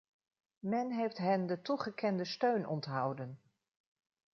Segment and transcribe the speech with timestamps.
[0.61, 3.41] Men heeft hen de toegekende steun onthouden.